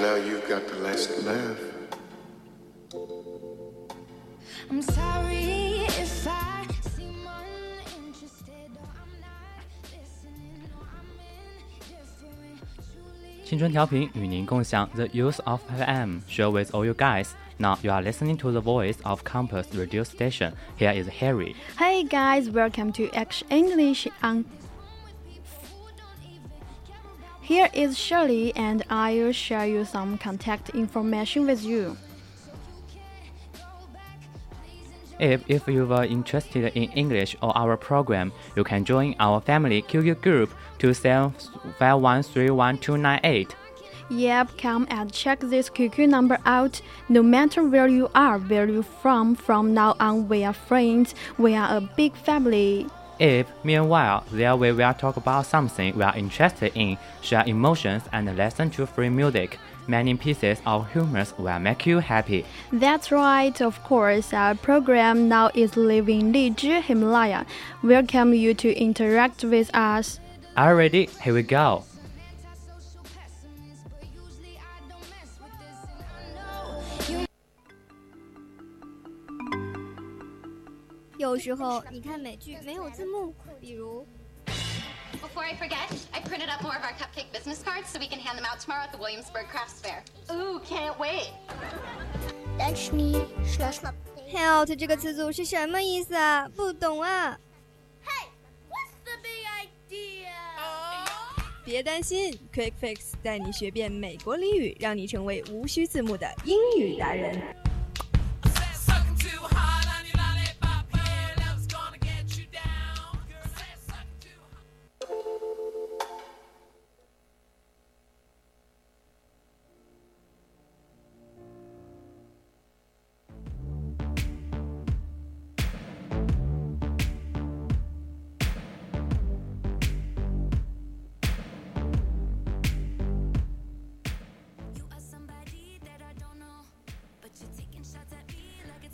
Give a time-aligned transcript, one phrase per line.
[0.00, 1.60] now you've got the last laugh.
[4.70, 11.08] I'm sorry if I seem uninterested or I'm not listening or I'm
[11.74, 12.64] indifferent.
[13.44, 17.28] 青春调频与您共享 the use of FM, share with all you guys.
[17.58, 20.54] Now you are listening to the voice of Campus Radio Station.
[20.78, 21.54] Here is Harry.
[21.78, 24.46] Hey guys, welcome to Action English on
[27.51, 31.97] here is Shirley and I'll share you some contact information with you.
[35.19, 39.81] If, if you are interested in English or our program, you can join our family
[39.81, 43.51] QQ group to 5131298.
[44.09, 46.81] Yep, come and check this QQ number out.
[47.09, 51.13] No matter where you are, where you from, from now on we are friends.
[51.37, 52.87] We are a big family.
[53.21, 58.35] If, meanwhile, there we will talk about something we are interested in, share emotions, and
[58.35, 62.45] listen to free music, many pieces of humor will make you happy.
[62.73, 64.33] That's right, of course.
[64.33, 67.45] Our program now is living Lizhi Himalaya.
[67.83, 70.19] Welcome you to interact with us.
[70.57, 71.83] Already, here we go.
[81.31, 84.05] 有时候你看美剧没有字幕，比如。
[85.21, 88.37] Before I forget, I printed up more of our cupcake business cards so we can hand
[88.37, 90.03] them out tomorrow at the Williamsburg Crafts Fair.
[90.29, 91.31] Ooh, can't wait.
[94.29, 96.49] Help 这个词组是什么意思啊？
[96.49, 97.39] 不懂啊。
[98.03, 98.27] Hey,
[98.67, 99.47] what's the big
[99.89, 100.33] idea?
[101.63, 107.60] 别担心，Quick Fix 带你学遍美国俚语，让你成为无需字幕的英语达人。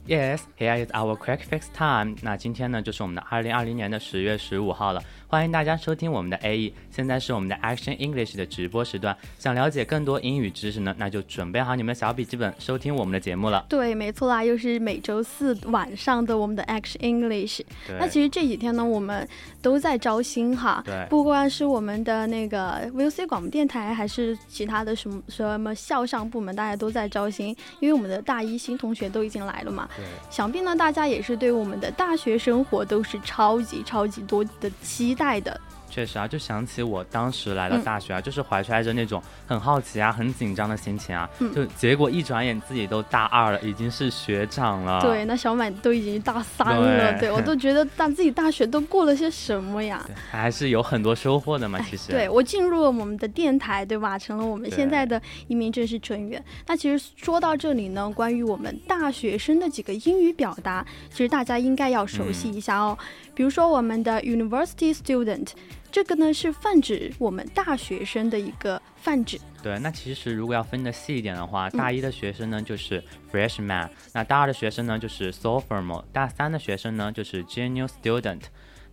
[0.07, 2.15] Yes, here is our quick fix time.
[2.21, 5.03] 那今天呢，就是我们的二零二零年的十月十五号了。
[5.29, 9.13] 欢迎大家收听我们的 AE，现在是我们的 Action English 的直播时段。
[9.37, 13.65] 想了解更多英语知识呢，那就准备好你们的小笔记本，收听我们的节目了。
[13.67, 17.59] 对，没错啦，又是每周四晚上的我们的 Action English。
[17.99, 19.27] 那其实这几天呢，我们
[19.61, 20.81] 都在招新哈。
[20.85, 21.05] 对。
[21.09, 27.49] 不管是我们的那个 VOC 广播电台，还是其他的什么什么校上部门，大家都在招新。
[27.81, 29.89] 因为我们的大一新同学都已经来了嘛。
[29.97, 30.05] 对。
[30.29, 35.16] 想必呢，大家也是对我们的大学生活都是超级超级多的期。
[35.17, 35.59] 带的。
[35.97, 45.01] 确实啊，就想起我当时来到大学啊，就是怀揣着那种很好奇啊、很紧张的心情啊，就结果一转眼自己都大二了，已经是学长了。
[45.01, 50.07] 对，那小满都已经大三了，对我都觉得大自己大学都过了些什么呀？
[50.29, 52.11] 还是有很多收获的嘛，其实。
[52.11, 54.19] 对我进入了我们的电台，对吧？
[54.19, 56.39] 成了我们现在的一名正式成员。
[56.67, 62.95] 那其实说到这里呢，关于我们大学生的几个英语表达，其实大家应该要熟悉一下哦。
[63.33, 65.47] 比如说我们的 university student。
[65.91, 69.39] 这个呢是泛指我们大学生的一个泛指。
[69.63, 78.43] 对，那其实如果要分得细一点的话，大一的学生呢就是 freshman，那大二的学生呢就是 sophomore，大三的学生呢就是 junior student。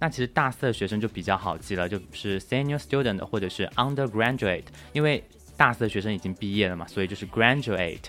[0.01, 5.23] 那其实大四的学生就比较好记了，就是 senior student 或者是 undergraduate，因为
[5.57, 8.07] 大四的学生已经毕业了嘛，所以就是 graduate。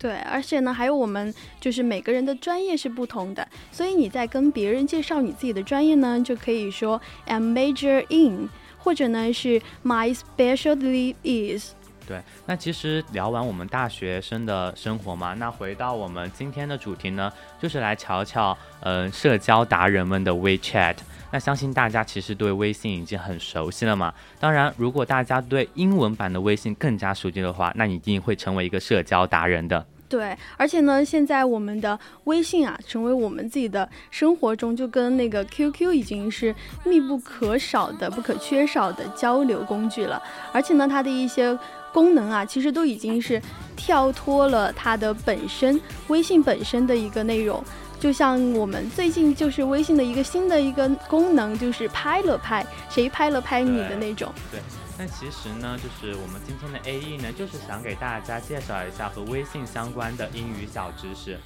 [0.00, 8.48] 对，而且呢，还有我们就是每个人的专业是不同的，所以你在跟别人介绍你自己的专业呢，就可以说 I'm major in，
[8.78, 11.74] 或者呢是 My specialty is。
[12.10, 20.96] 对，那其实聊完我们大学生的生活嘛，那回到我们今天的主题呢，就是来瞧瞧，嗯，社交达人们的 WeChat。
[21.30, 24.12] 那相信大家其实对微信已经很熟悉了嘛。
[24.40, 29.86] 当然，如果大家对英文版的微信更加熟悉的话，那你一定会成为一个社交达人的。
[30.08, 36.52] 对，而且呢，现在我们的微信啊，成为我们自己的生活中就跟那个 QQ 已经是
[36.84, 40.20] 密不可少的、不可缺少的交流工具了。
[40.52, 41.56] 而且呢，它的一些
[41.92, 43.40] 功能啊，其实都已经是
[43.76, 47.62] 跳脱了它的本身微信本身的一个内容。
[47.98, 54.32] 就像我们最近就是微信的一个新的一个功能，就是拍了拍，谁拍了拍你的那种。
[54.50, 54.60] 对。
[54.98, 61.38] 那其实呢，就是我们今天的 A E 呢，就是想给大家介绍一下和微信相关的英语小知识。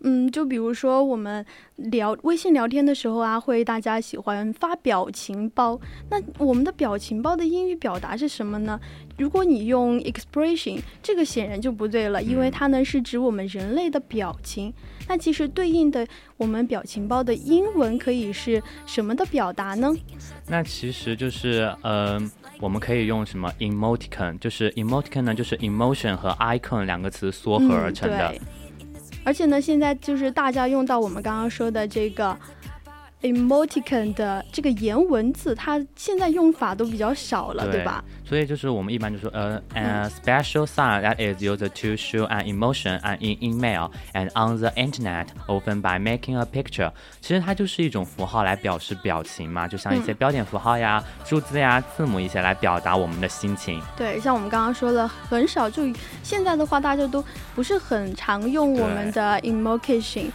[0.00, 1.44] 嗯，就比如说我们
[1.76, 5.80] 聊微信聊天的时候啊，会大家喜欢发表情包。
[6.10, 8.78] 那我们的表情包的英语表达是什么呢？
[9.16, 14.72] 如果你用 expression，这个显然就不对了，因为它呢是指我们人类的表情。
[15.08, 16.06] 那其实对应的
[16.36, 19.92] 我们表情包的英文可以是什么的表达呢？
[20.46, 22.18] 那其实就是呃，
[22.60, 28.34] 我们可以用什么 emoticon，就是 emoticon 呢，就是 emotion 和 icon 两个词缩合而成的。
[29.24, 32.36] 而且呢，现在就是大家用到我们刚刚说的这个
[33.24, 38.04] emoticon 的这个颜文字，它现在用法都比较少了，对吧？
[38.22, 44.68] 所以就是我们一般就说呃，a special sign that is used to show an emotion and in email and on the
[44.76, 46.92] internet, often by making a picture。
[47.22, 53.80] 其实它就是一种符号来表示表情嘛，就像一些标点符号呀、数字呀、字母一些来表达我们的心情。
[53.96, 55.82] 对，像我们刚刚说的，很少就
[56.22, 57.24] 现在的话，大家都
[57.54, 60.30] 不是很常用我们的 emotion。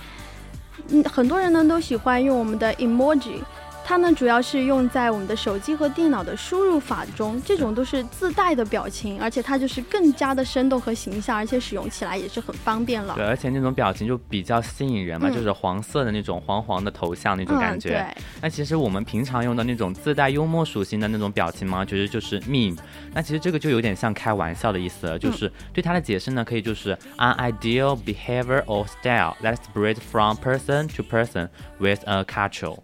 [0.87, 3.41] 嗯，很多人呢都喜欢用我们的 emoji。
[3.89, 13.15] 它呢，主要是用在我们的手机和电脑的输入法中，这种都是自带的表情，而且它就是更加的生动和形象，而且使用起来也是很方便了。
[13.15, 17.89] 对，而且那种表情就比较吸引人嘛，就是黄色的那种黄黄的头像那种感觉。
[17.89, 18.23] 对。
[18.43, 22.77] 那其实我们平常用的那种自带幽默属性的那种表情嘛，其实就是 meme。
[23.11, 31.49] 那其实这个就有点像开玩笑的意思了，就是对它的解释呢，可以就是 an ideal behavior or style that spreads from person to person
[31.79, 32.77] with a culture。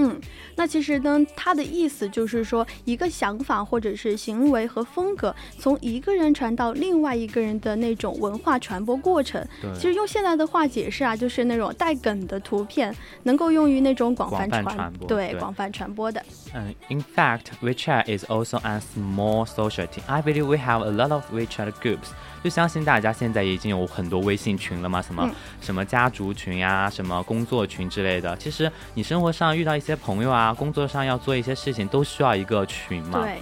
[0.00, 0.18] 嗯，
[0.56, 9.46] 那其实呢，它的意思就是说，一个想法或者是行为和风格，从一个人传到另外一个人的那种文化传播过程。
[9.74, 12.94] 其实用现在的话解释啊，就是那种带梗的图片，
[13.24, 16.24] 能够用于那种广泛传播，对广泛传播的。
[16.54, 20.02] 嗯，In fact, WeChat is also a small social team.
[20.06, 22.08] I believe we have a lot of WeChat groups.
[22.42, 25.02] 就相信大家现在已经有很多微信群了嘛？
[25.02, 28.36] 什么什么家族群呀，什么工作群之类的。
[28.36, 33.22] 其实你生活上遇到一些朋友啊，工作上要做一些事情，都需要一个群嘛。
[33.22, 33.38] 对。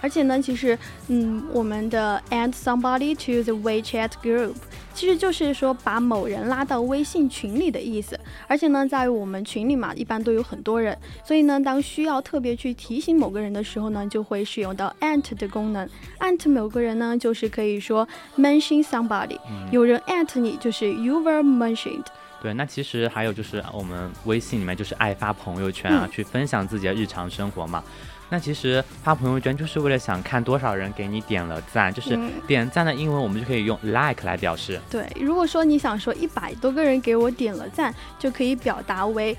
[0.00, 4.54] 而且呢，其实，嗯，我们的 add somebody to the WeChat group，
[4.98, 8.18] 其实就是说把某人拉到微信群里的意思。
[8.48, 15.88] 而且呢，在我们群里嘛，一般都有很多人，所以呢，当需要特别去提醒某个人的时候呢，就会使用到 at 的功能。
[16.18, 19.38] at 某个人呢，就是可以说 mention somebody，
[19.70, 22.06] 有人 at 你，就是 you were mentioned。
[22.42, 27.84] 对，那其实还有就是我们微信里面就是爱发朋友圈啊，去分享自己的日常生活嘛。
[28.30, 34.80] 那其实发朋友圈就是为了想看多少人给你点了赞，就是点赞的英文我们就可以用 like 来表示。
[34.90, 39.36] 对，如果说你想说一百多个人给我点了赞，就可以表达为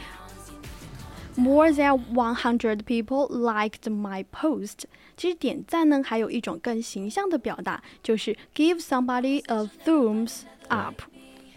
[1.36, 4.86] more than one hundred people liked my post。
[5.16, 11.02] 其实点赞呢，还有一种更形象的表达，就是 give somebody a thumbs up。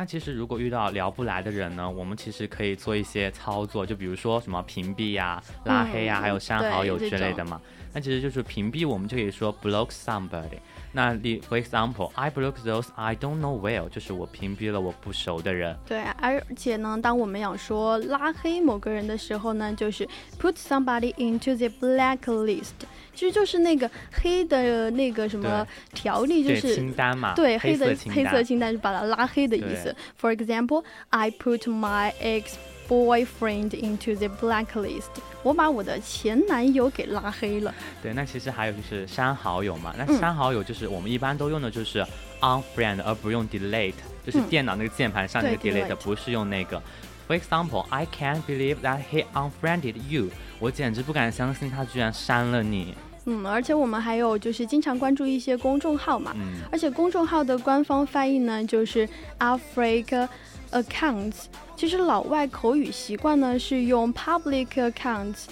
[0.03, 7.61] 那其实如果遇到聊不来的人呢，我们其实可以做一些操作，就比如说什么屏蔽呀、拉黑呀，还有删好友之类的嘛。
[7.93, 10.59] 那其实就是屏蔽，我们就可以说 block somebody。
[10.91, 15.79] 那例 for example，I block those I don't know well，就是我屏蔽了我不熟的人。
[15.87, 20.05] 对，而且呢，当我们想说拉黑某个人的时候呢，就是
[20.41, 22.73] put somebody into the blacklist。
[23.15, 27.35] 其实就是那个黑的那个什么条例，就是清单嘛。
[27.35, 29.95] 对，黑的黑色清单是把它拉黑的意思。
[30.21, 35.11] For example, I put my ex-boyfriend into the blacklist。
[35.43, 37.75] 我把我的前男友给拉黑了。
[38.03, 39.95] 对，那其实还有就是删好友嘛。
[39.99, 42.05] 那删好友就是我们一般都用的就是
[42.41, 46.81] unfriend，而不用 delete，就是电脑那个键盘上那个 delete，不是用那个。
[47.29, 50.31] For example, I can't believe that he unfriended you。
[50.63, 52.95] 我简直不敢相信他居然删了你。
[53.25, 59.09] 嗯，而且我们还有就是经常关注一些公众号嘛，嗯，而且公众号的官方翻译呢就是
[59.41, 60.29] Africa
[60.71, 61.47] accounts。
[61.75, 65.47] 其实老外口语习惯呢是用 public accounts，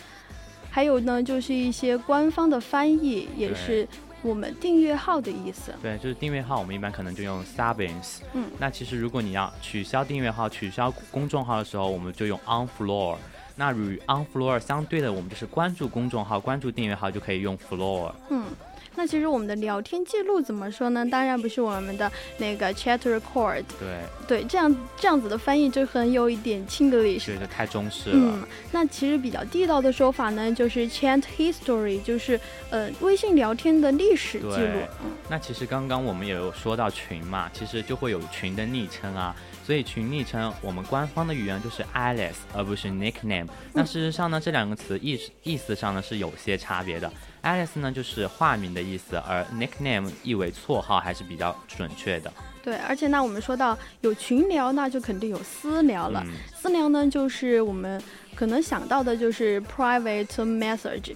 [0.71, 3.89] 还有呢就是一些官方的翻译也是。
[4.23, 8.19] 我们订阅号的意思，对，就是订阅号，我们一般可能就用 subs。
[8.35, 13.17] 嗯，那其实如果你要取消订阅号、取消公众号的时候，我们就用 unfollow。
[13.61, 18.11] 那与 unfollow 相对的，我们就是关注公众号、关注订阅号就可以用 follow。
[18.31, 18.47] 嗯，
[18.97, 21.05] 那其实我们的聊天记录怎么说呢？
[21.11, 23.63] 当然不是我们的那个 chat record。
[23.79, 28.17] 对对，这样这样子的翻译就很有一点 Chinglish，对，就太中式了。
[28.17, 32.41] 嗯，那其实比较地道的说法呢，就是 chat history，就是
[32.71, 34.81] 呃微信聊天的历史记录。
[35.05, 39.37] 嗯，那其实刚刚我们也有说到群嘛，其实就会有群的昵称啊。
[39.65, 43.47] 所以群昵称，我们官方的语言就是 Alice，而不是 nickname。
[43.73, 47.11] 那事实上呢，这两个词意意思上呢是有些差别的。
[47.43, 52.33] Alice 呢就是化名的意思，而 nickname 意为绰号，还是比较准确的。
[52.63, 56.25] 对，而且呢，我们说到有群聊，那就肯定有私聊了。
[56.55, 58.03] 私聊呢，就是我们
[58.35, 61.15] 可能想到的就是 private message。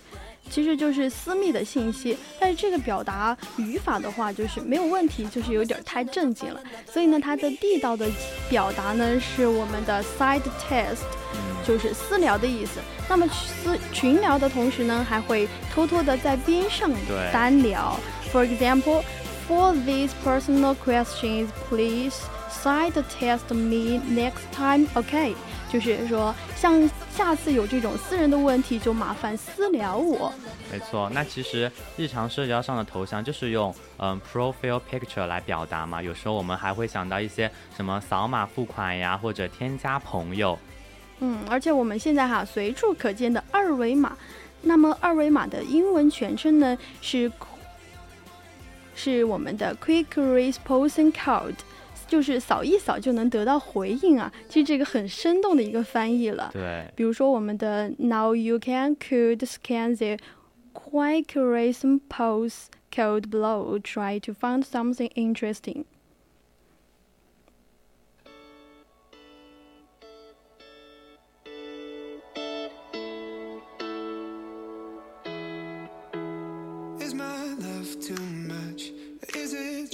[0.50, 6.60] 其实就是私密的信息，但是这个表达语法的话，就是没有问题，就是有点太正经了。
[6.90, 8.08] 所以呢，它的地道的
[8.48, 11.02] 表达呢是我们的 side test，
[11.66, 12.80] 就是私聊的意思。
[13.08, 16.90] 那么私群聊的同时呢，还会偷偷的在边上
[17.32, 17.98] 单聊。
[18.32, 19.02] For example,
[19.48, 22.14] for these personal questions, please
[22.50, 24.86] side test me next time.
[24.94, 25.34] OK.
[25.74, 30.32] 就是说，像下次有这种私人的问题，就麻烦私聊我。
[30.70, 36.00] 没错，那其实日常社交上的头像就是用嗯 profile picture 来表达嘛。
[36.00, 40.56] 有时候我们还会想到一些什么扫码付款呀，或者添加朋友。
[41.18, 44.16] 嗯，而且我们现在哈随处可见的二维码，
[44.62, 47.28] 那么二维码的英文全称呢是
[48.94, 51.56] 是我们的 Quick Response Code。
[52.07, 54.33] 就是扫一扫就能得到回应啊！
[54.47, 56.49] 其实这个很生动的一个翻译了。
[56.51, 60.17] 对，比如说我们的 Now you can could scan the
[60.73, 63.79] quick response code below.
[63.79, 65.85] Try to find something interesting.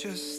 [0.07, 0.38] Is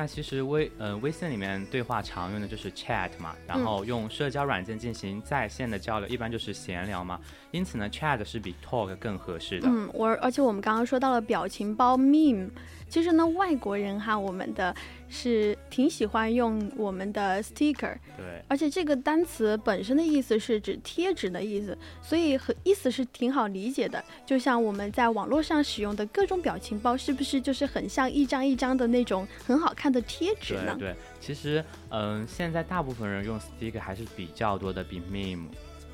[0.00, 7.20] 那其实微呃微信里面对话常用的就是 chat 嘛，然后用社交软件进行在线的交流，一般就是闲聊嘛。
[7.50, 9.68] 因此呢，chat 是比 talk 更合适的。
[9.68, 12.48] 嗯，我而且我们刚刚说到了表情包 meme，
[12.88, 14.74] 其实呢，外国人哈，我们的
[15.10, 17.94] 是挺喜欢用我们的 sticker。
[18.16, 18.42] 对。
[18.48, 24.02] 而且这个单词本身的意思是指贴纸的意思，所以和意思是挺好理解的。
[24.24, 30.74] 就像我们在网络上使用的各种表情包，是不是就是很像一张一张的那种很好看的贴纸呢？
[30.78, 35.46] 对对，其实嗯，现在大部分人用 sticker 还是比较多的，比 meme。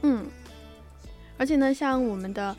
[0.03, 0.27] 嗯。
[1.39, 2.57] 而且呢，像我们的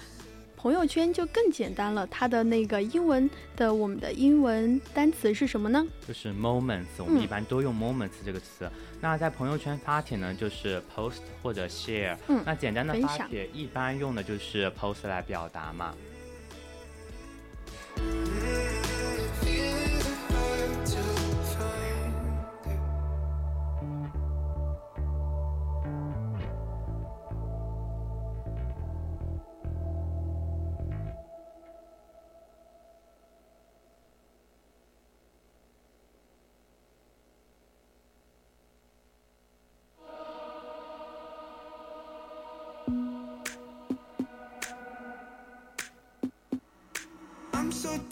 [0.58, 5.86] 朋友圈就更简单了，它的那个英文的我们的英文单词是什么呢？
[6.06, 8.70] 就是 moments，我们一般都用 moments 这个词。
[9.00, 12.18] 那在朋友圈发帖呢，就是 post 或者 share。
[12.28, 15.94] 嗯，那简单的发帖一般用的就是 post 来表达嘛。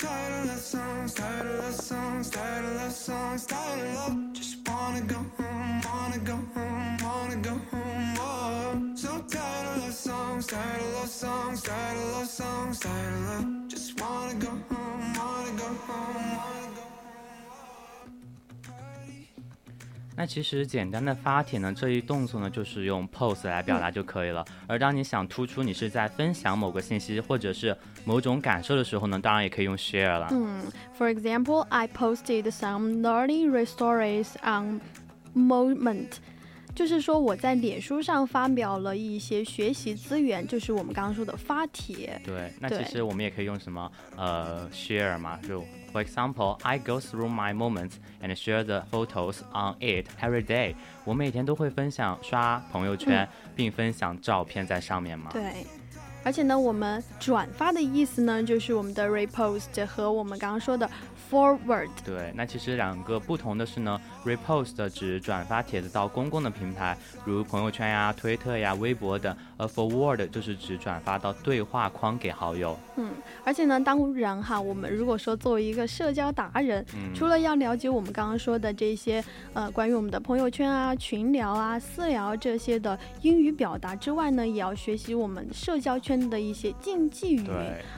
[0.06, 4.34] Tired of love songs, tired of love songs, tired of love songs, tired of love.
[4.34, 8.96] Just wanna go home, wanna go home, wanna go home.
[8.96, 13.22] So tired of love songs, tired of love songs, tired of love songs, tired of
[13.30, 13.68] love.
[13.68, 16.65] Just wanna go home, wanna go home, wanna
[20.16, 24.46] 那其实简单的发帖呢，这一动作呢，就是用 post 来表达就可以了。
[24.68, 30.28] 而当你想突出你是在分享某个信息或者是某种感受的时候呢，当然也可以用 share 了。
[30.32, 30.62] 嗯
[30.98, 34.80] ，For example, I posted some learning resources on
[35.36, 36.14] Moment。
[36.74, 42.22] 就是说我在脸书上发表了一些学习资源，就是我们刚刚说的发帖。
[42.26, 45.64] 对，那其实我们也可以用什么呃 share 嘛，就
[45.95, 50.77] For example, I go through my moments and share the photos on it every day。
[51.05, 55.31] 我每天都会分享刷朋友圈，并分享照片在上面嘛。
[55.33, 55.67] 对。
[56.26, 60.90] 而且呢，我们转发的意思呢，就是我们的 repost 和我们刚刚说的
[61.30, 61.88] forward。
[62.04, 72.76] 对，那其实两个不同的是呢，repost 指转发帖子到公共的平台，如朋友圈呀、推特呀、微博等；而 forward 就是指转发到对话框给好友。
[72.96, 73.12] 嗯，
[73.44, 86.15] 而且呢，当然哈，我们如果说作为一个社交达人，除了要了解我们刚刚说的这些呃关于我们的朋友圈啊、群聊啊、私聊这些的英语表达之外呢，也要学习我们社交圈。
[86.30, 87.48] 的一些禁忌语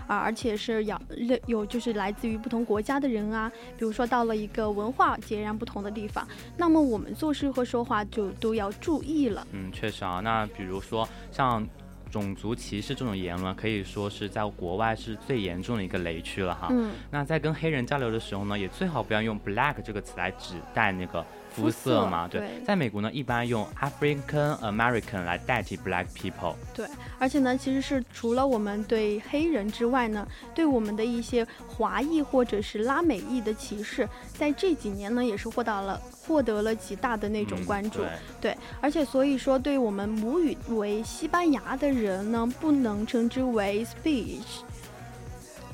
[0.08, 1.02] 啊，而且是要
[1.46, 9.46] 有就是来自于不同国家的人啊，比如说到了一个文化截然不同的地方，那么我们做事和说话就都要注意了。
[9.52, 11.66] 嗯，确实啊，那比如说像
[12.12, 16.68] 种族歧视这种言论，可以说是在国外是最严重的一个雷区了哈。
[16.72, 21.26] 嗯，那在跟黑人交流的时候呢，也最好不要用 black 这个词来指代那个。
[21.58, 26.56] 肤色嘛，对，在美国呢，一般用 African American 来代替 Black people。
[26.74, 26.88] 对，
[27.18, 38.02] 而且呢，其实是除了我们对黑人之外呢，对我们的一些华裔或者是拉美裔的歧视，在这几年呢，也是获得了获得了极大的那种关注。
[38.40, 44.62] 对，而且所以说，对我们母语为西班牙的人呢，不能称之为 speech。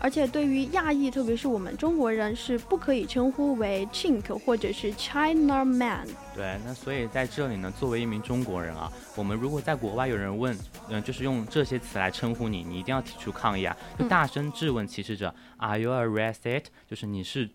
[0.03, 6.05] 而且对于亚裔，特别是我们中国人，是不可以称呼为 Chink 或者是 China Man。
[6.35, 10.57] 对，那所以在这里呢，作为一名中国人啊，我们如果在国外有人问，
[10.89, 16.65] 嗯，就是用这些词来称呼你，你一定要提出抗议啊，就大声质问歧视者，Are you a racist？
[16.85, 17.49] 就是你是。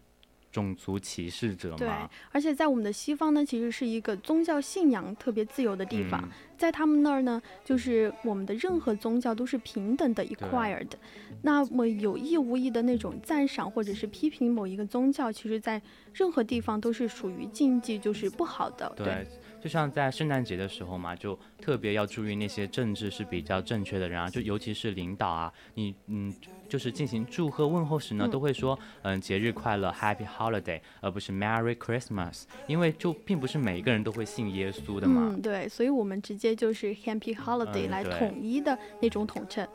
[0.58, 1.76] 种族歧视者嘛？
[1.78, 1.88] 对，
[2.32, 10.98] 而且在我们的西方呢，其实是一个宗教信仰特别自由的地方，在他们那儿呢，就是我们的任何宗教都是平等的 （equal） 的。
[11.42, 15.80] 那么有意无意的那种赞赏或者是批评某一个宗教，其实在
[16.12, 18.92] 任何地方都是属于禁忌，就是不好的。
[18.96, 19.24] 对。
[19.60, 26.32] 就像在圣诞节的时候嘛，就特别要注意那些政治是比较正确的人啊，就尤其是领导啊，你嗯，
[26.68, 35.30] 就是进行祝贺问候时呢，都会说嗯节日快乐 Happy Holiday，而不是 Merry Christmas，因为就并不是每一个人都会信耶稣的嘛。
[35.32, 39.66] 嗯，对，所以我们直接就是 Happy Holiday 来统一的那种统称，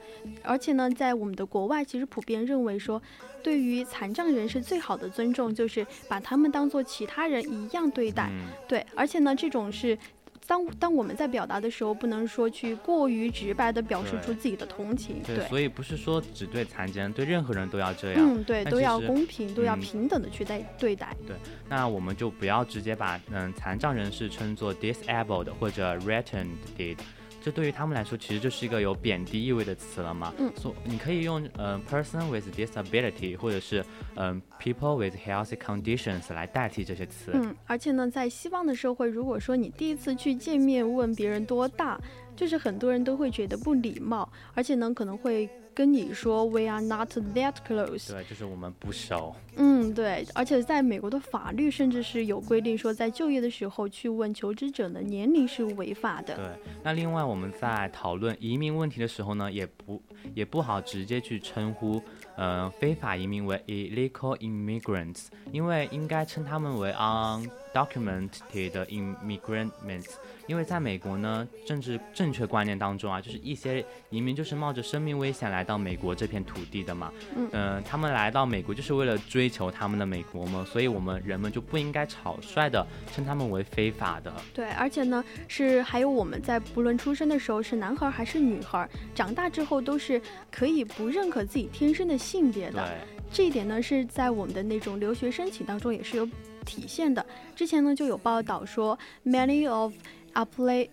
[0.44, 3.02] 而且呢，在我们的国外其实普遍认为说，
[3.42, 8.32] 对于残障人士最好的尊重就是把他们当做其他人一样对待，
[8.68, 9.64] 对，而且呢这种。
[9.74, 9.98] 是，
[10.46, 15.22] 当当我们在表达的时候，不能说去过于直白的表示出自己的同情。
[15.26, 18.22] 对，所以不是说只对残疾人，对任何人都要这样。
[18.22, 21.16] 嗯，对，都要公平，都要平等的去待对待。
[21.26, 21.36] 对，
[21.70, 26.98] 那我们就不要直接把嗯残障人士称作 disabled 或者 retarded。
[27.44, 30.34] 这对于他们来说，其实就是一个有贬低意味的词了嘛。
[30.38, 33.84] 嗯，所你可以用呃 person with disability，或者是
[34.16, 37.32] 嗯 people with health conditions 来代替这些词。
[37.34, 42.00] 嗯，而且呢，在西方的社会，如果说你第一次去见面问别人多大，
[42.36, 45.50] 就是很多人都会觉得不礼貌，而且呢，可能会。
[45.76, 48.12] 跟你说，We are not that close。
[48.12, 49.36] 对，就是我们不熟。
[49.56, 56.36] 嗯，对，而且在美国的法律甚至是有规定说，在就业的时候去问求职者的年龄是违法的。
[56.36, 56.46] 对，
[56.84, 60.00] 那另外我们在讨论移民问题的时候呢，也不
[60.36, 62.00] 也不好直接去称呼。
[62.36, 70.14] 呃，非法移民为 illegal immigrants，因为应该称他们为 undocumented immigrants，
[70.48, 77.14] 因为在美国呢，政治正确观念当中啊，就是一些移民就是冒着生命危险来到美国这片土地的嘛，
[77.52, 84.34] 嗯，他们来到美国就是为了追求他们的美国梦，所以我们人们就不应该草率的称他们为非法的。
[84.54, 92.14] 对，而且呢，是还有我们在不论出生的时候是男孩还是女孩，长大之后都是可以不认可自己天生的。
[92.14, 92.88] 性别的
[93.32, 96.26] 这一点呢，是在我们的那种留学申请当中也是有
[96.64, 97.26] 体现的。
[97.56, 99.94] 之前呢就有报道说，many of
[100.36, 100.88] apply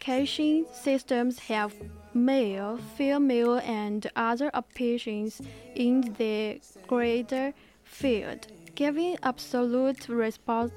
[0.00, 1.70] education systems have
[2.12, 5.38] male, female, and other occupations
[5.76, 7.52] in the greater
[7.92, 8.40] field,
[8.74, 10.70] giving absolute respect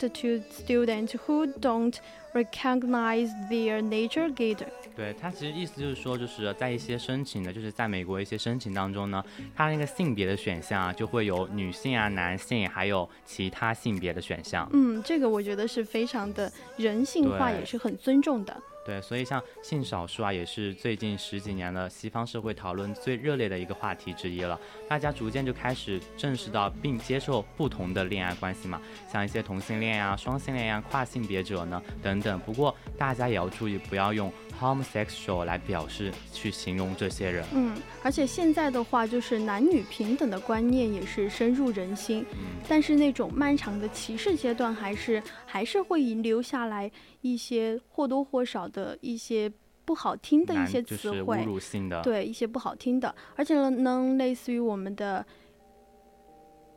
[0.00, 1.94] to students who don't
[2.34, 4.68] recognize their nature gather。
[4.94, 9.22] 对他其实意思就是说，就是在一些申请的，就是在美国一些申请当中呢，
[9.54, 14.68] 他那个性别的选项啊，就会有女性啊、男性，还有其他性别的选项。
[14.72, 18.62] 嗯，这个我觉得是非常的人性化，也是很尊重的。
[18.86, 24.58] 对，所以像性少数啊，也是最近十几年的西方社会讨论最热烈的一个话题之一了。
[24.88, 28.80] 大家逐渐就开始正视到并接受不同的恋爱关系嘛，
[29.12, 32.38] 像一些同性恋呀、双性恋呀、跨性别者呢等等。
[32.40, 34.32] 不过大家也要注意，不要用。
[34.60, 42.24] Homosexual 来表示去形容这些人，嗯，而且现在的话，就是男女平等的观念也是深入人心，
[42.68, 46.90] 但是那种漫长的歧视阶段，还是还是会遗留下来
[47.20, 49.50] 一些或多或少的一些
[49.84, 55.24] 不好听的一些词汇，侮辱性的，对一些不好听的，而且呢，能类似于我们的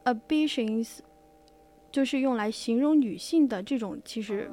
[0.06, 1.00] abortions，
[1.92, 4.52] 就是用来形容女性的这种，其实。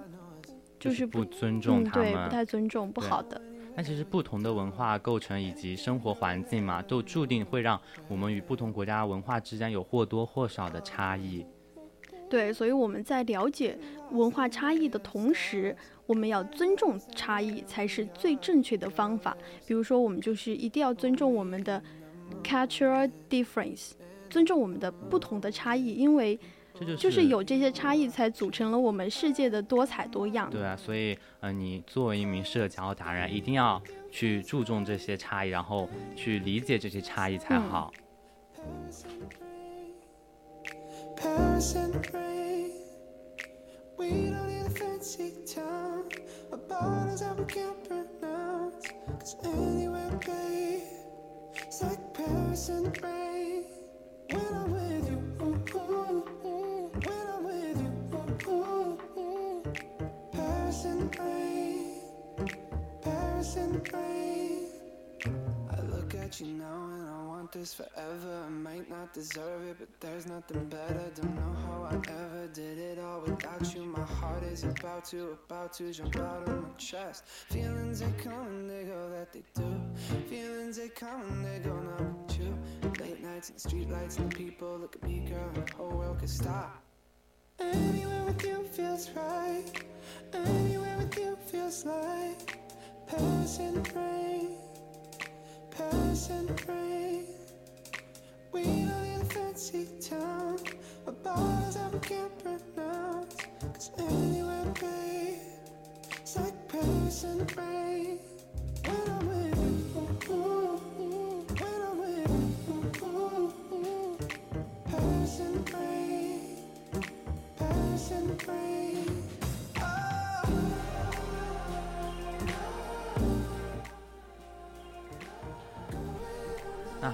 [0.79, 3.41] 就是不尊重他们，对，不太尊重，不好的。
[3.75, 11.45] 那其实不同的文化构成以及生活环境嘛，都注定会让我们与不同国家文化之间有或多或少的差异。
[12.31, 13.79] 对，所以我们在了解
[14.13, 19.37] 文化差异的同时，我们要尊重差异才是最正确的方法。
[19.67, 21.83] 比如说，我们就是一定要尊重我们的
[22.43, 23.93] cultural difference，
[24.31, 26.39] 尊重我们的不同的差异，因为。
[26.99, 30.51] 就是有这些差异，才组成了我们世界的多彩多样。
[30.51, 37.93] 对啊，所以，嗯，你作为一名社交达人，一定要去注重这些差异，然后去理解这些差异才好。
[54.39, 54.76] you
[67.57, 71.11] this forever I might not deserve it but there's nothing better.
[71.15, 73.85] Don't know how I ever did it all without you.
[73.85, 77.27] My heart is about to, about to jump out of my chest.
[77.27, 79.81] Feelings they come and they go that they do.
[80.29, 82.59] Feelings they come and they go not with you.
[83.01, 86.19] Late nights and street lights and the people look at me girl the whole world
[86.19, 86.83] could stop.
[87.59, 89.65] Anywhere with you feels right.
[90.35, 92.59] Anywhere with you feels like.
[93.07, 94.59] Passing rain.
[95.71, 97.16] Passing rain.
[98.57, 100.59] We don't need a fancy town.
[101.07, 103.37] A bars that we can't pronounce.
[103.61, 105.37] Cause anywhere to be,
[106.17, 108.19] it's like passing rain.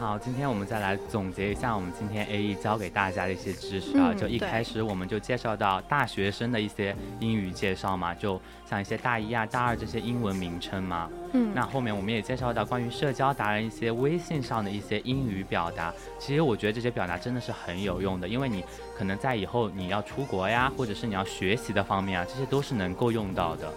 [0.03, 4.13] 好，今天我们再来总结一下我们今天 A E 教给大家的一些知识啊。
[4.13, 11.09] 就一开始我们就介绍到大学生的一些英语介绍嘛，就像一些大一啊、大二这些英文名称嘛。
[11.35, 11.53] 嗯。
[11.55, 15.95] 那后面我们也介绍到关于社交达人一些微信上的一些英语表达。
[16.19, 18.65] 其实我觉得这些表达真的是很有用的，因为你
[18.99, 23.73] 可能在以后你要出国呀，或者是你要学习的方面啊，这些都是能够用到的。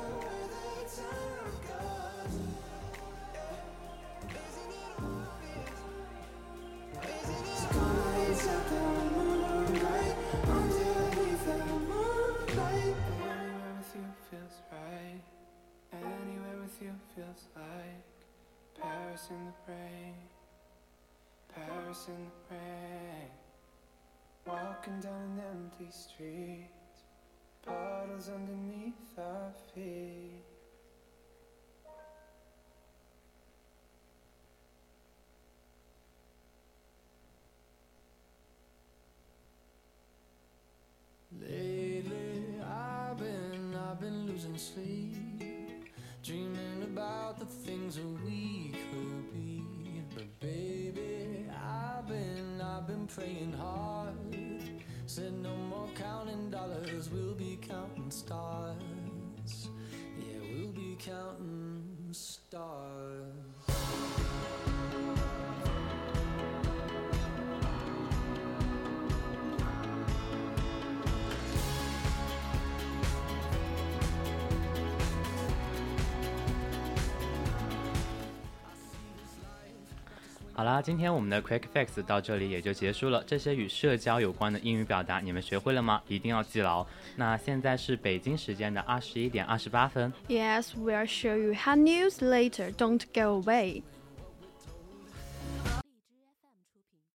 [25.85, 26.69] Empty street,
[27.65, 30.43] puddles underneath our feet.
[41.41, 45.91] Lately, I've been, I've been losing sleep,
[46.23, 49.63] dreaming about the things that we could be.
[50.13, 54.34] But baby, I've been, I've been praying hard.
[55.15, 59.69] Said no more counting dollars, we'll be counting stars.
[60.19, 63.54] Yeah, we'll be counting stars.
[80.57, 83.21] 好啦，今天我们的 Quick Fix 到这里也就结束了。
[83.27, 86.01] 这些与社交有关的英语表达，你们学会了吗？
[86.07, 86.87] 一定要记牢。
[87.17, 90.13] 那现在是北京时间的二十一点二十八分。
[90.29, 92.71] Yes, we'll show you hot news later.
[92.71, 93.81] Don't go away.